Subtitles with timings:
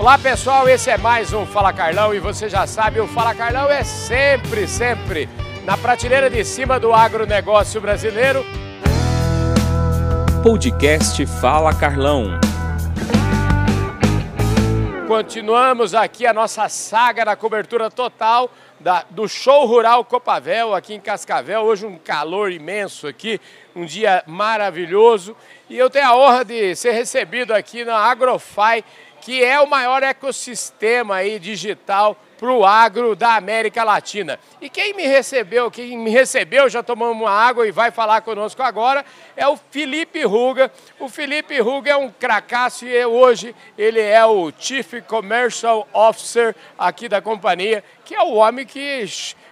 [0.00, 3.70] Olá pessoal, esse é mais um Fala Carlão e você já sabe, o Fala Carlão
[3.70, 5.28] é sempre, sempre
[5.62, 8.42] na prateleira de cima do agronegócio brasileiro.
[10.42, 12.40] Podcast Fala Carlão.
[15.06, 18.48] Continuamos aqui a nossa saga na cobertura total
[18.78, 21.62] da, do Show Rural Copavel aqui em Cascavel.
[21.62, 23.40] Hoje um calor imenso aqui,
[23.76, 25.36] um dia maravilhoso.
[25.68, 28.84] E eu tenho a honra de ser recebido aqui na Agrofy,
[29.20, 34.40] que é o maior ecossistema aí digital para o agro da América Latina.
[34.62, 38.62] E quem me recebeu, quem me recebeu, já tomamos uma água e vai falar conosco
[38.62, 39.04] agora,
[39.36, 40.72] é o Felipe Ruga.
[40.98, 47.10] O Felipe Ruga é um cracaço e hoje ele é o Chief Commercial Officer aqui
[47.10, 49.04] da companhia, que é o homem que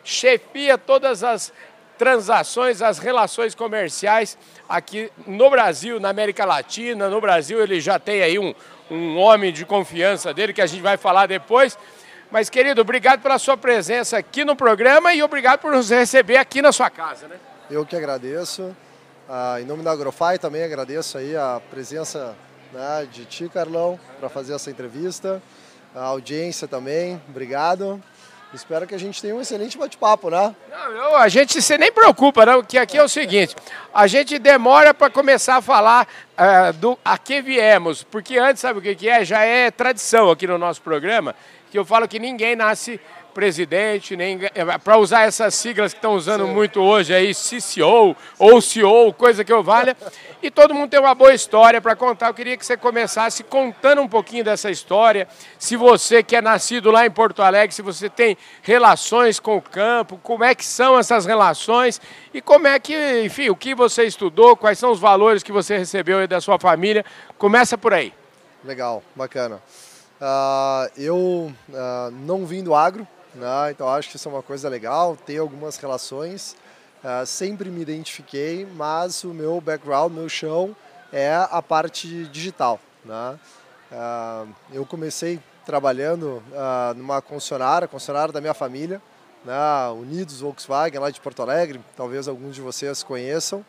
[0.02, 1.52] chefia todas as
[1.98, 7.10] transações, as relações comerciais aqui no Brasil, na América Latina.
[7.10, 8.54] No Brasil ele já tem aí um,
[8.90, 11.78] um homem de confiança dele, que a gente vai falar depois.
[12.30, 16.60] Mas, querido, obrigado pela sua presença aqui no programa e obrigado por nos receber aqui
[16.60, 17.36] na sua casa, né?
[17.70, 18.76] Eu que agradeço.
[19.28, 22.34] Ah, em nome da Agrofy também agradeço aí a presença
[22.72, 25.42] né, de ti, Carlão, para fazer essa entrevista.
[25.94, 28.02] A audiência também, obrigado.
[28.52, 30.54] Espero que a gente tenha um excelente bate-papo, né?
[30.70, 33.54] Não, eu, a gente se nem preocupa, não, que aqui é o seguinte:
[33.92, 38.78] a gente demora para começar a falar uh, do a que viemos, porque antes, sabe
[38.78, 39.22] o que, que é?
[39.22, 41.34] Já é tradição aqui no nosso programa
[41.70, 43.00] que eu falo que ninguém nasce
[43.34, 46.52] presidente, nem é, para usar essas siglas que estão usando Sim.
[46.52, 49.96] muito hoje aí, CCO ou CEO, coisa que eu valha.
[50.42, 52.28] E todo mundo tem uma boa história para contar.
[52.28, 55.26] Eu queria que você começasse contando um pouquinho dessa história.
[55.58, 59.62] Se você que é nascido lá em Porto Alegre, se você tem relações com o
[59.62, 62.00] campo, como é que são essas relações
[62.32, 65.76] e como é que, enfim, o que você estudou, quais são os valores que você
[65.76, 67.04] recebeu da sua família.
[67.36, 68.12] Começa por aí.
[68.64, 69.62] Legal, bacana.
[70.20, 73.06] Uh, eu uh, não vim do agro,
[73.38, 76.56] né, então acho que isso é uma coisa legal, ter algumas relações.
[77.02, 80.74] Uh, sempre me identifiquei, mas o meu background, meu chão
[81.12, 82.80] é a parte digital.
[83.04, 83.38] Né?
[84.70, 86.42] eu comecei trabalhando
[86.94, 89.00] numa concessionária, concessionária da minha família,
[89.44, 93.64] né, Unidos Volkswagen, lá de Porto Alegre, talvez alguns de vocês conheçam.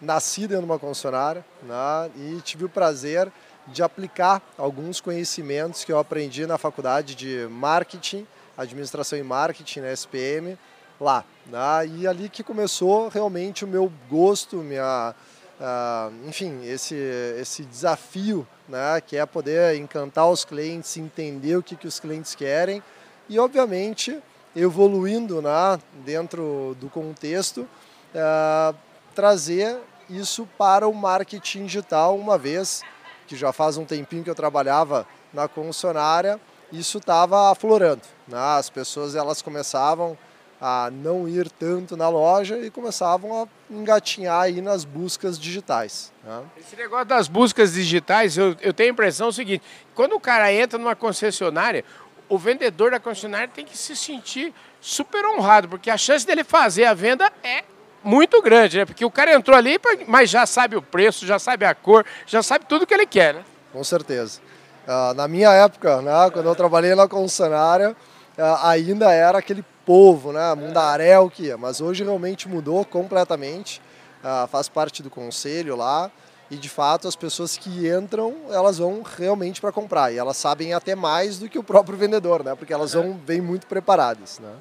[0.00, 3.32] Nasci dentro de uma concessionária né, e tive o prazer
[3.66, 8.26] de aplicar alguns conhecimentos que eu aprendi na faculdade de marketing,
[8.56, 10.58] administração e marketing na SPM,
[11.00, 11.24] lá.
[11.46, 11.86] Né?
[11.98, 15.14] E ali que começou realmente o meu gosto, minha,
[15.60, 16.94] uh, enfim, esse,
[17.40, 19.00] esse desafio, né?
[19.00, 22.82] que é poder encantar os clientes, entender o que, que os clientes querem
[23.28, 24.18] e, obviamente,
[24.54, 25.78] evoluindo né?
[26.04, 27.68] dentro do contexto,
[28.14, 28.74] uh,
[29.14, 29.78] trazer
[30.08, 32.82] isso para o marketing digital, uma vez
[33.26, 36.38] que já faz um tempinho que eu trabalhava na concessionária,
[36.78, 38.02] isso estava aflorando.
[38.26, 38.38] Né?
[38.38, 40.16] As pessoas elas começavam
[40.60, 46.12] a não ir tanto na loja e começavam a engatinhar aí nas buscas digitais.
[46.24, 46.42] Né?
[46.56, 49.62] Esse negócio das buscas digitais, eu, eu tenho a impressão o seguinte,
[49.94, 51.84] quando o cara entra numa concessionária,
[52.28, 56.84] o vendedor da concessionária tem que se sentir super honrado, porque a chance dele fazer
[56.84, 57.64] a venda é
[58.02, 58.84] muito grande, né?
[58.84, 62.42] Porque o cara entrou ali, mas já sabe o preço, já sabe a cor, já
[62.42, 63.44] sabe tudo que ele quer, né?
[63.72, 64.40] Com certeza.
[64.86, 70.30] Uh, na minha época, né, quando eu trabalhei na concessionária, uh, ainda era aquele povo,
[70.30, 73.80] né, mundaréu que ia, mas hoje realmente mudou completamente,
[74.22, 76.10] uh, faz parte do conselho lá,
[76.50, 80.74] e de fato as pessoas que entram, elas vão realmente para comprar, e elas sabem
[80.74, 84.52] até mais do que o próprio vendedor, né, porque elas vão bem muito preparadas, né.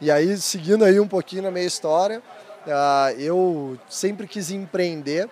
[0.00, 2.22] E aí, seguindo aí um pouquinho na minha história,
[3.18, 5.28] eu sempre quis empreender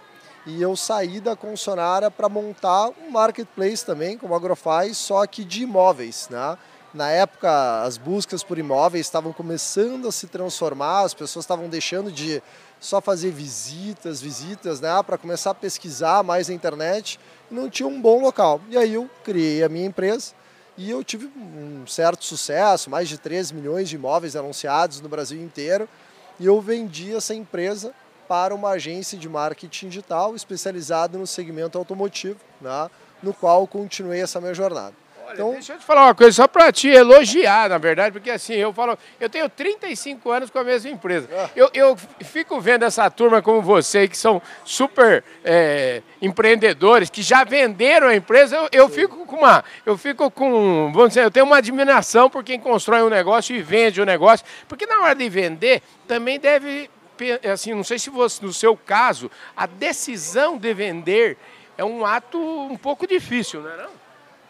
[0.48, 5.44] e eu saí da concessionária para montar um marketplace também, como a Agrofy, só que
[5.44, 6.26] de imóveis.
[6.30, 6.56] Né?
[6.94, 12.10] Na época, as buscas por imóveis estavam começando a se transformar, as pessoas estavam deixando
[12.10, 12.42] de
[12.80, 17.20] só fazer visitas, visitas, né, para começar a pesquisar mais na internet,
[17.50, 18.58] e não tinha um bom local.
[18.70, 20.32] E aí eu criei a minha empresa
[20.78, 25.42] e eu tive um certo sucesso, mais de 3 milhões de imóveis anunciados no Brasil
[25.42, 25.86] inteiro,
[26.40, 27.92] e eu vendi essa empresa
[28.28, 32.90] para uma agência de marketing digital especializada no segmento automotivo, né,
[33.22, 34.94] no qual continuei essa minha jornada.
[35.28, 38.30] Olha, então, deixa eu te falar uma coisa, só para te elogiar, na verdade, porque
[38.30, 41.28] assim, eu falo, eu tenho 35 anos com a mesma empresa.
[41.30, 41.50] Ah.
[41.54, 47.44] Eu, eu fico vendo essa turma como você, que são super é, empreendedores, que já
[47.44, 49.62] venderam a empresa, eu, eu fico com uma.
[49.84, 50.90] Eu fico com.
[50.94, 54.06] Vamos dizer, eu tenho uma admiração por quem constrói um negócio e vende o um
[54.06, 54.46] negócio.
[54.66, 56.90] Porque na hora de vender, também deve.
[57.52, 61.36] Assim, não sei se você, no seu caso, a decisão de vender
[61.76, 63.76] é um ato um pouco difícil, não é?
[63.76, 63.98] Não?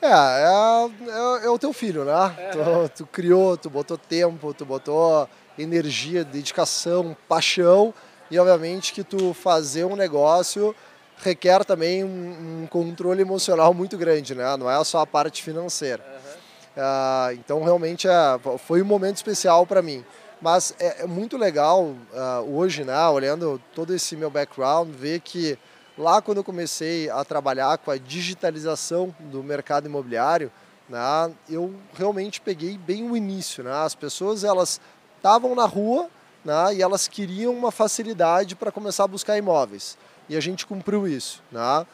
[0.00, 2.34] É, é, é, é o teu filho, né?
[2.38, 2.50] É.
[2.50, 2.58] Tu,
[2.98, 5.28] tu, criou, tu botou tempo, tu botou
[5.58, 7.92] energia, dedicação, paixão
[8.30, 10.74] e obviamente que tu fazer um negócio
[11.16, 14.56] requer também um, um controle emocional muito grande, né?
[14.56, 16.04] Não é só a parte financeira.
[16.06, 16.38] Uhum.
[16.78, 18.12] Uh, então realmente é,
[18.58, 20.04] foi um momento especial para mim.
[20.40, 23.08] Mas é, é muito legal uh, hoje, né?
[23.08, 25.58] Olhando todo esse meu background, ver que
[25.98, 30.48] Lá quando eu comecei a trabalhar com a digitalização do mercado imobiliário,
[30.88, 33.64] né, eu realmente peguei bem o início.
[33.64, 33.72] Né?
[33.72, 34.80] As pessoas elas
[35.16, 36.08] estavam na rua
[36.44, 39.98] né, e elas queriam uma facilidade para começar a buscar imóveis.
[40.28, 41.42] E a gente cumpriu isso.
[41.50, 41.84] Né?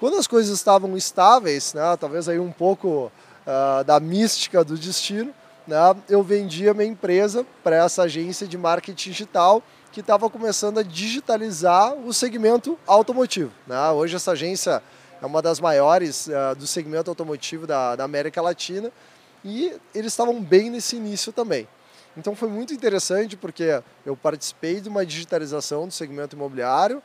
[0.00, 3.12] Quando as coisas estavam estáveis, né, talvez aí um pouco
[3.46, 5.32] uh, da mística do destino,
[5.66, 5.76] né,
[6.08, 9.62] eu vendia minha empresa para essa agência de marketing digital
[9.92, 13.52] que estava começando a digitalizar o segmento automotivo.
[13.66, 13.90] Né?
[13.90, 14.82] Hoje essa agência
[15.20, 18.90] é uma das maiores uh, do segmento automotivo da, da América Latina
[19.44, 21.68] e eles estavam bem nesse início também.
[22.16, 27.02] Então foi muito interessante porque eu participei de uma digitalização do segmento imobiliário,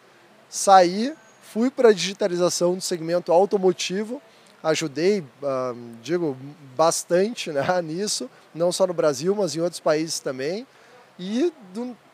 [0.50, 4.22] saí, fui para a digitalização do segmento automotivo,
[4.64, 6.38] ajudei, uh, digo,
[6.76, 10.66] bastante né, nisso, não só no Brasil, mas em outros países também.
[11.20, 11.52] E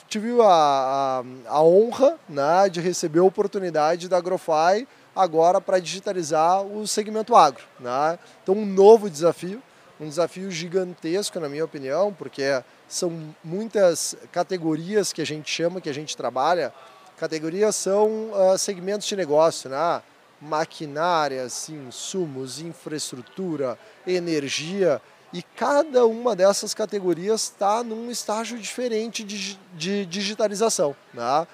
[0.07, 6.61] tive a, a, a honra né, de receber a oportunidade da Agrofy agora para digitalizar
[6.61, 7.63] o segmento agro.
[7.79, 8.19] Né?
[8.41, 9.61] Então, um novo desafio,
[9.99, 15.89] um desafio gigantesco, na minha opinião, porque são muitas categorias que a gente chama, que
[15.89, 16.73] a gente trabalha.
[17.17, 20.01] Categorias são uh, segmentos de negócio, né?
[20.43, 25.01] Maquinárias, insumos, infraestrutura, energia.
[25.31, 30.95] E cada uma dessas categorias está num estágio diferente de, de digitalização.
[31.13, 31.47] Né?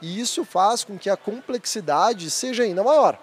[0.00, 3.18] E isso faz com que a complexidade seja ainda maior.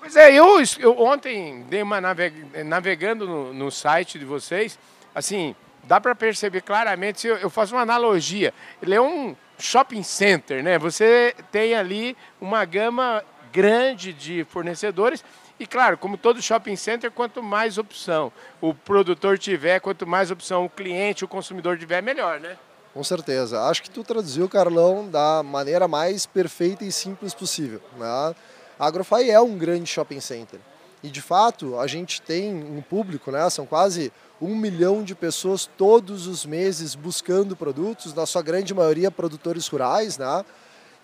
[0.00, 4.78] Pois é, eu, eu ontem dei uma navegando no, no, site de vocês,
[5.14, 8.52] assim, dá para perceber claramente, eu, eu faço uma analogia,
[8.82, 10.78] ele é um shopping center, né?
[10.78, 13.24] Você tem ali uma gama
[13.54, 15.24] grande de fornecedores
[15.60, 20.64] e claro, como todo shopping center, quanto mais opção o produtor tiver, quanto mais opção
[20.64, 22.58] o cliente, o consumidor tiver, melhor, né?
[22.92, 23.62] Com certeza.
[23.62, 27.80] Acho que tu traduziu, Carlão, da maneira mais perfeita e simples possível.
[27.96, 28.34] Né?
[28.78, 30.58] A Agrofy é um grande shopping center.
[31.00, 33.48] E de fato, a gente tem um público, né?
[33.50, 39.10] são quase um milhão de pessoas todos os meses buscando produtos, na sua grande maioria
[39.10, 40.44] produtores rurais, né?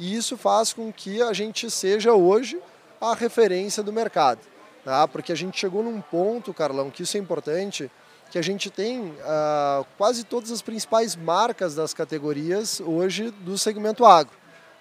[0.01, 2.59] E isso faz com que a gente seja hoje
[2.99, 4.41] a referência do mercado.
[4.83, 5.07] Tá?
[5.07, 7.91] Porque a gente chegou num ponto, Carlão, que isso é importante,
[8.31, 14.07] que a gente tem uh, quase todas as principais marcas das categorias hoje do segmento
[14.07, 14.33] agro.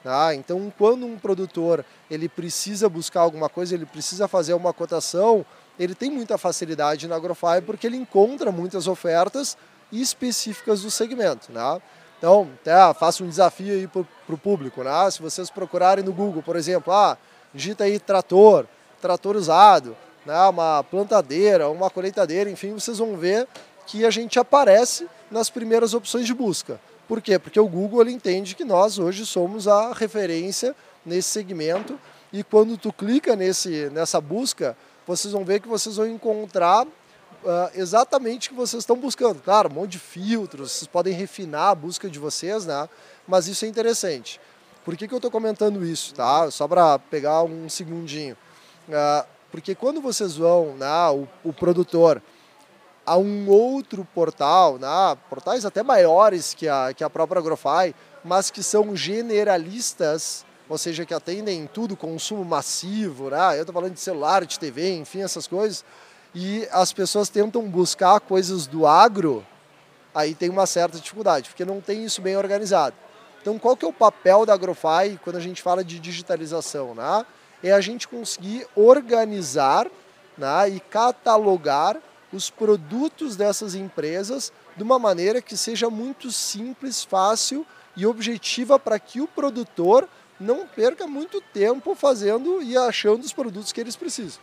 [0.01, 0.33] Tá?
[0.33, 5.45] Então, quando um produtor ele precisa buscar alguma coisa, ele precisa fazer uma cotação,
[5.77, 9.57] ele tem muita facilidade na Agrofy porque ele encontra muitas ofertas
[9.91, 11.51] específicas do segmento.
[11.51, 11.81] Né?
[12.19, 14.03] Então, até faço um desafio aí para
[14.35, 14.83] o público.
[14.83, 15.09] Né?
[15.09, 17.17] Se vocês procurarem no Google, por exemplo, ah,
[17.53, 18.65] digita aí trator,
[19.01, 19.95] trator usado,
[20.25, 23.47] né, uma plantadeira, uma colheitadeira, enfim, vocês vão ver
[23.87, 26.79] que a gente aparece nas primeiras opções de busca.
[27.07, 27.39] Por quê?
[27.39, 30.75] Porque o Google ele entende que nós hoje somos a referência
[31.05, 31.97] nesse segmento
[32.31, 34.77] e quando tu clica nesse, nessa busca,
[35.07, 36.85] vocês vão ver que vocês vão encontrar
[37.43, 39.41] uh, exatamente o que vocês estão buscando.
[39.41, 42.87] Claro, um monte de filtros, vocês podem refinar a busca de vocês, né?
[43.27, 44.39] mas isso é interessante.
[44.83, 46.13] Por que, que eu estou comentando isso?
[46.13, 46.49] Tá?
[46.49, 48.35] Só para pegar um segundinho.
[48.87, 52.21] Uh, porque quando vocês vão, né, o, o produtor,
[53.05, 58.51] a um outro portal, né, portais até maiores que a, que a própria Agrofy, mas
[58.51, 63.57] que são generalistas, ou seja, que atendem tudo, consumo massivo, né?
[63.57, 65.83] eu estou falando de celular, de TV, enfim, essas coisas,
[66.33, 69.45] e as pessoas tentam buscar coisas do agro,
[70.13, 72.95] aí tem uma certa dificuldade, porque não tem isso bem organizado.
[73.41, 76.93] Então, qual que é o papel da Agrofy quando a gente fala de digitalização?
[76.93, 77.25] Né?
[77.63, 79.87] É a gente conseguir organizar
[80.37, 81.97] né, e catalogar
[82.31, 88.99] os produtos dessas empresas de uma maneira que seja muito simples, fácil e objetiva para
[88.99, 90.07] que o produtor
[90.39, 94.41] não perca muito tempo fazendo e achando os produtos que eles precisam.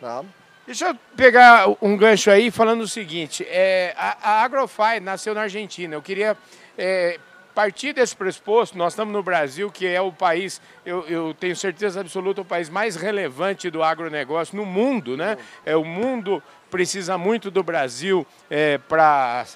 [0.00, 0.24] Tá?
[0.68, 5.40] Deixa eu pegar um gancho aí falando o seguinte: é, a, a Agrofy nasceu na
[5.40, 5.94] Argentina.
[5.94, 6.36] Eu queria
[6.76, 7.18] é,
[7.54, 12.02] partir desse pressuposto, nós estamos no Brasil, que é o país, eu, eu, tenho certeza
[12.02, 15.38] absoluta, o país mais relevante do agronegócio no mundo, né?
[15.64, 19.46] É, o mundo precisa muito do Brasil é, para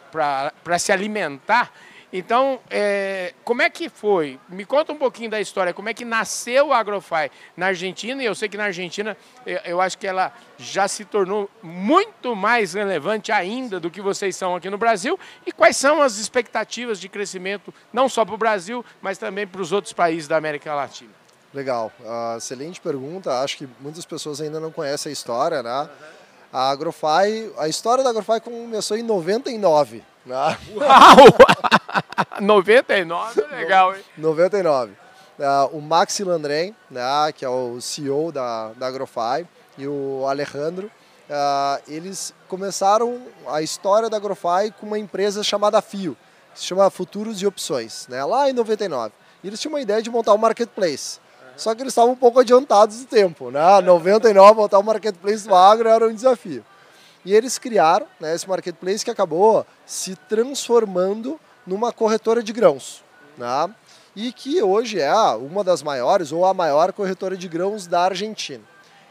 [0.78, 1.70] se alimentar.
[2.12, 4.38] Então, é, como é que foi?
[4.46, 8.26] Me conta um pouquinho da história, como é que nasceu o Agrofy na Argentina, e
[8.26, 9.16] eu sei que na Argentina,
[9.46, 14.36] eu, eu acho que ela já se tornou muito mais relevante ainda do que vocês
[14.36, 18.38] são aqui no Brasil, e quais são as expectativas de crescimento, não só para o
[18.38, 21.10] Brasil, mas também para os outros países da América Latina?
[21.54, 25.80] Legal, uh, excelente pergunta, acho que muitas pessoas ainda não conhecem a história, né?
[25.82, 25.88] Uhum.
[26.52, 30.02] A Agrofy, a história da Agrofy começou em 99.
[30.24, 30.58] Né?
[30.76, 31.51] Uau!
[32.40, 34.02] 99 é legal, hein?
[34.16, 34.92] 99.
[34.92, 39.46] Uh, o Maxi Landren, né, que é o CEO da, da Agrofy,
[39.78, 46.16] e o Alejandro, uh, eles começaram a história da Agrofy com uma empresa chamada Fio,
[46.52, 49.12] que se chama Futuros e Opções, né, lá em 99.
[49.42, 51.20] E eles tinham uma ideia de montar um marketplace.
[51.56, 53.80] Só que eles estavam um pouco adiantados do tempo, né?
[53.82, 56.64] 99, montar o marketplace do agro era um desafio.
[57.24, 63.02] E eles criaram né, esse marketplace que acabou se transformando numa corretora de grãos.
[63.36, 63.74] Né?
[64.14, 68.62] E que hoje é uma das maiores ou a maior corretora de grãos da Argentina.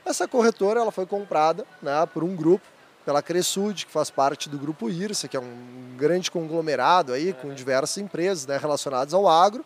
[0.06, 2.66] Essa corretora ela foi comprada né, por um grupo,
[3.06, 7.54] pela Cresud, que faz parte do grupo IRSA, que é um grande conglomerado aí com
[7.54, 9.66] diversas empresas né, relacionadas ao agro.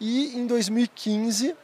[0.00, 1.56] E em 2015 uh,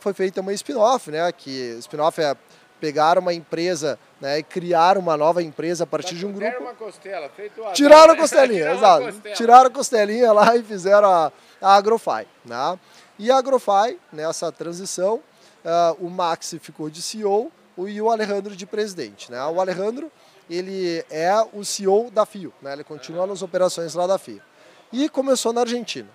[0.00, 1.30] foi feita uma spin-off, né?
[1.32, 2.36] Que spin-off é
[2.80, 6.60] pegar uma empresa né, e criar uma nova empresa a partir de um grupo.
[6.60, 9.04] Uma costela, feito a tiraram a costelinha, exato.
[9.06, 9.34] Costela.
[9.34, 12.26] Tiraram a costelinha lá e fizeram a, a Agrofy.
[12.44, 12.78] Né?
[13.18, 15.16] E a Agrofy, nessa transição,
[15.64, 19.30] uh, o Maxi ficou de CEO e o Alejandro de presidente.
[19.30, 19.44] Né?
[19.46, 20.10] O Alejandro
[20.48, 22.72] ele é o CEO da FIO, né?
[22.72, 24.40] ele continua nas operações lá da FIO.
[24.92, 26.08] E começou na Argentina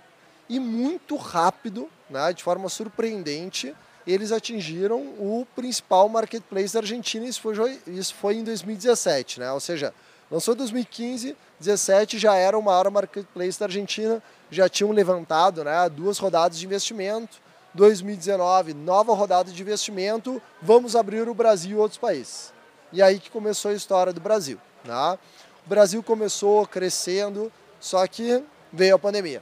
[0.51, 3.73] e muito rápido, né, de forma surpreendente,
[4.05, 9.51] eles atingiram o principal marketplace da Argentina, isso foi, isso foi em 2017, né?
[9.51, 9.93] ou seja,
[10.29, 15.87] lançou em 2015, 2017 já era o maior marketplace da Argentina, já tinham levantado né,
[15.89, 17.37] duas rodadas de investimento,
[17.73, 22.53] 2019, nova rodada de investimento, vamos abrir o Brasil e outros países.
[22.91, 24.59] E aí que começou a história do Brasil.
[24.83, 25.17] Né?
[25.65, 28.43] O Brasil começou crescendo, só que
[28.73, 29.41] veio a pandemia.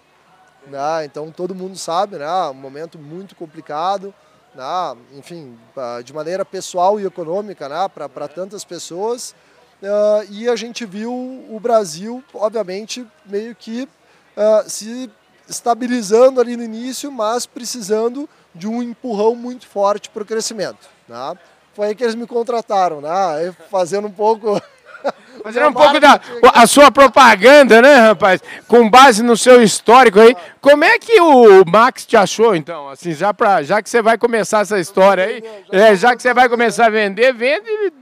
[0.67, 1.05] Né?
[1.05, 2.49] Então todo mundo sabe, né?
[2.49, 4.13] um momento muito complicado,
[4.55, 4.97] né?
[5.13, 5.57] enfim,
[6.03, 7.87] de maneira pessoal e econômica né?
[7.87, 9.35] para tantas pessoas.
[9.81, 13.87] Uh, e a gente viu o Brasil, obviamente, meio que
[14.35, 15.09] uh, se
[15.47, 20.89] estabilizando ali no início, mas precisando de um empurrão muito forte para o crescimento.
[21.07, 21.37] Né?
[21.73, 23.55] Foi aí que eles me contrataram, né?
[23.71, 24.61] fazendo um pouco
[25.43, 26.19] Fazendo um pouco da
[26.53, 28.41] a sua propaganda, né, rapaz?
[28.67, 30.35] Com base no seu histórico aí.
[30.59, 32.89] Como é que o Max te achou, então?
[32.89, 36.33] Assim, já, pra, já que você vai começar essa história aí, é, já que você
[36.33, 37.93] vai começar a vender, vende,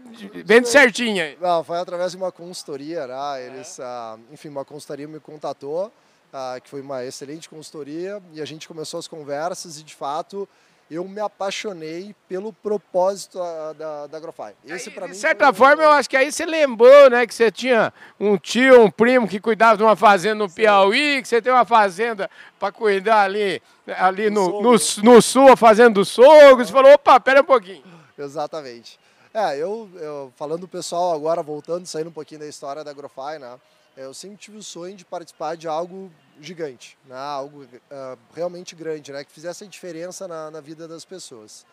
[0.43, 1.37] vende certinho aí.
[1.39, 3.45] Não, foi através de uma consultoria, né?
[3.45, 5.91] Eles, ah, enfim, uma consultoria me contatou,
[6.33, 10.49] ah, que foi uma excelente consultoria, e a gente começou as conversas e, de fato,
[10.89, 14.53] eu me apaixonei pelo propósito ah, da, da Agrofy.
[14.65, 17.93] Esse, aí, de certa forma, eu acho que aí você lembrou, né, que você tinha
[18.19, 20.55] um tio, um primo que cuidava de uma fazenda no Sim.
[20.55, 23.61] Piauí, que você tem uma fazenda para cuidar ali,
[23.97, 24.71] ali no, no,
[25.03, 26.67] no, sul, a fazenda dos sogros.
[26.67, 27.83] Você falou, opa, pera um pouquinho.
[28.17, 28.97] Exatamente.
[29.33, 33.37] É, eu, eu falando do pessoal agora, voltando, saindo um pouquinho da história da Agrofy,
[33.39, 33.59] né,
[33.97, 37.17] eu sempre tive o sonho de participar de algo gigante, né?
[37.17, 39.23] algo uh, realmente grande, né?
[39.23, 41.65] que fizesse a diferença na, na vida das pessoas.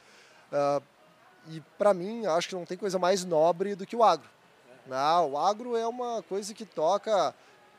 [0.53, 0.83] Uh,
[1.49, 4.29] e para mim, acho que não tem coisa mais nobre do que o agro.
[4.87, 5.19] Né?
[5.31, 7.35] O agro é uma coisa que toca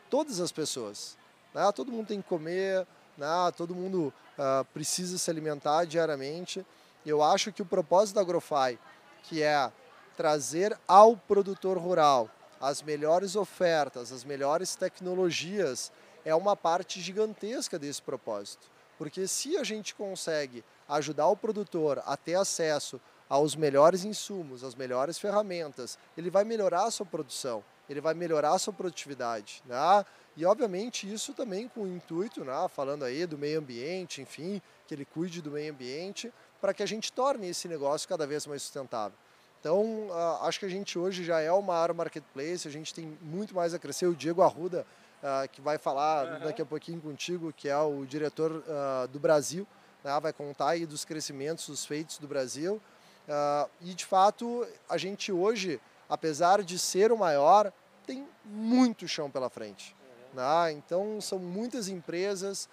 [0.09, 1.17] todas as pessoas.
[1.53, 1.71] Né?
[1.71, 2.85] Todo mundo tem que comer,
[3.17, 3.51] né?
[3.55, 6.65] todo mundo uh, precisa se alimentar diariamente.
[7.05, 8.79] Eu acho que o propósito da Agrofy,
[9.23, 9.71] que é
[10.15, 15.91] trazer ao produtor rural as melhores ofertas, as melhores tecnologias
[16.25, 18.67] é uma parte gigantesca desse propósito.
[18.97, 24.75] Porque se a gente consegue ajudar o produtor a ter acesso aos melhores insumos, às
[24.75, 29.63] melhores ferramentas, ele vai melhorar a sua produção, ele vai melhorar a sua produtividade.
[29.65, 30.05] Né?
[30.37, 32.67] E, obviamente, isso também com o intuito, né?
[32.69, 36.85] falando aí do meio ambiente, enfim, que ele cuide do meio ambiente, para que a
[36.85, 39.17] gente torne esse negócio cada vez mais sustentável.
[39.59, 40.09] Então,
[40.41, 43.73] acho que a gente hoje já é o maior marketplace, a gente tem muito mais
[43.73, 44.05] a crescer.
[44.05, 44.85] O Diego Arruda
[45.25, 46.39] uh, que vai falar uhum.
[46.45, 49.67] daqui a pouquinho contigo, que é o diretor uh, do Brasil,
[50.03, 52.79] né, vai contar aí dos crescimentos, dos feitos do Brasil.
[53.27, 57.73] Uh, e de fato, a gente hoje, apesar de ser o maior,
[58.05, 59.95] tem muito chão pela frente.
[60.33, 60.41] Uhum.
[60.41, 60.71] Né?
[60.73, 62.69] Então, são muitas empresas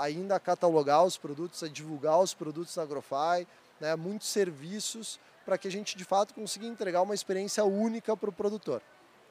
[0.00, 3.46] ainda a catalogar os produtos, a divulgar os produtos da Agrofy,
[3.78, 3.94] né?
[3.94, 8.32] muitos serviços para que a gente de fato consiga entregar uma experiência única para o
[8.32, 8.80] produtor.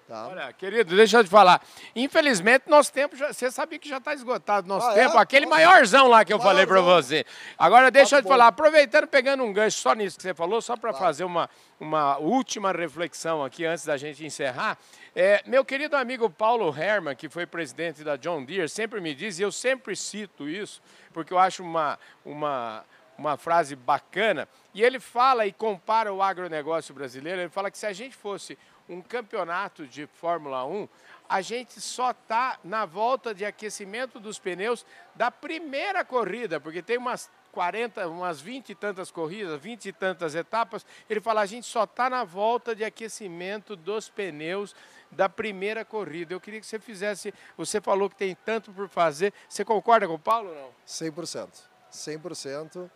[0.08, 0.26] Tá?
[0.30, 1.62] Olha, querido, deixa eu te falar.
[1.94, 5.18] Infelizmente, nosso tempo, já, você sabia que já está esgotado nosso Ah, tempo.
[5.18, 5.22] é?
[5.22, 5.58] Aquele Nossa.
[5.58, 7.04] maiorzão lá que eu falei para Maiorzão.
[7.04, 7.26] você.
[7.58, 8.30] Agora, deixa eu te bom.
[8.30, 12.18] falar, aproveitando, pegando um gancho só nisso que você falou, só para fazer uma, uma
[12.20, 14.78] última reflexão aqui antes da gente encerrar.
[15.14, 19.40] É, meu querido amigo Paulo Herman, que foi presidente da John Deere, sempre me diz,
[19.40, 22.86] e eu sempre cito isso, porque eu acho uma, uma,
[23.18, 27.86] uma frase bacana, e ele fala e compara o agronegócio brasileiro, ele fala que se
[27.88, 28.58] a gente fosse
[28.90, 30.88] um campeonato de Fórmula 1,
[31.28, 36.98] a gente só está na volta de aquecimento dos pneus da primeira corrida, porque tem
[36.98, 40.86] umas 40, umas 20 e tantas corridas, 20 e tantas etapas.
[41.10, 44.76] Ele fala, a gente só está na volta de aquecimento dos pneus
[45.12, 46.34] da primeira corrida.
[46.34, 49.34] Eu queria que você fizesse, você falou que tem tanto por fazer.
[49.50, 50.70] Você concorda com o Paulo ou não?
[50.88, 51.50] 100%.
[51.92, 52.90] 100%.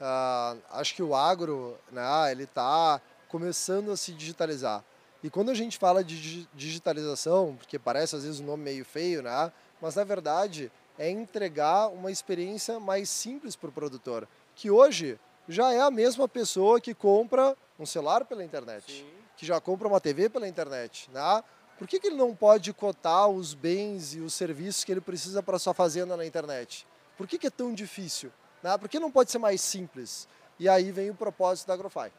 [0.00, 4.84] Ah, acho que o agro, né, ele está começando a se digitalizar.
[5.24, 8.84] E quando a gente fala de digi- digitalização, porque parece às vezes um nome meio
[8.84, 9.50] feio, né,
[9.80, 15.72] mas na verdade é entregar uma experiência mais simples para o produtor, que hoje já
[15.72, 20.28] é a mesma pessoa que compra um celular pela internet, que já compra uma TV
[20.28, 21.42] pela internet, né?
[21.78, 25.42] Por que, que ele não pode cotar os bens e os serviços que ele precisa
[25.42, 26.86] para sua fazenda na internet?
[27.16, 28.30] Por que, que é tão difícil?
[28.62, 28.76] Né?
[28.76, 30.28] Por que não pode ser mais simples?
[30.58, 32.12] E aí vem o propósito da Agrofy.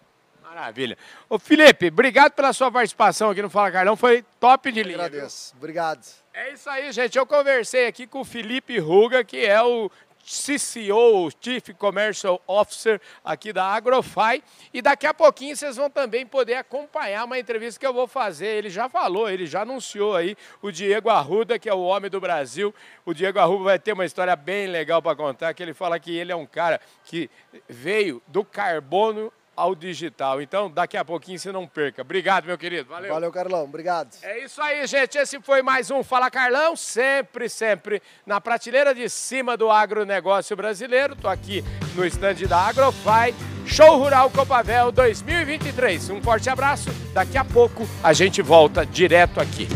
[0.46, 0.96] Maravilha.
[1.28, 4.98] Ô Felipe, obrigado pela sua participação aqui no Fala Carlão, foi top de linha.
[4.98, 5.06] viu?
[5.06, 5.56] Agradeço.
[5.58, 6.06] Obrigado.
[6.34, 7.18] É isso aí, gente.
[7.18, 9.90] Eu conversei aqui com o Felipe Ruga, que é o
[10.24, 14.44] CCO, Chief Commercial Officer aqui da Agrofy.
[14.74, 18.48] E daqui a pouquinho vocês vão também poder acompanhar uma entrevista que eu vou fazer.
[18.48, 22.20] Ele já falou, ele já anunciou aí o Diego Arruda, que é o homem do
[22.22, 22.74] Brasil.
[23.04, 26.16] O Diego Arruda vai ter uma história bem legal para contar, que ele fala que
[26.16, 27.30] ele é um cara que
[27.68, 30.42] veio do carbono ao digital.
[30.42, 32.02] Então, daqui a pouquinho você não perca.
[32.02, 32.90] Obrigado, meu querido.
[32.90, 33.14] Valeu.
[33.14, 33.64] Valeu, Carlão.
[33.64, 34.10] Obrigado.
[34.22, 35.18] É isso aí, gente.
[35.18, 41.16] Esse foi mais um Fala Carlão, sempre, sempre na prateleira de cima do agronegócio brasileiro.
[41.16, 41.64] Tô aqui
[41.96, 43.34] no estande da Agrofy,
[43.66, 46.10] Show Rural Copavel 2023.
[46.10, 46.90] Um forte abraço.
[47.14, 49.68] Daqui a pouco a gente volta direto aqui.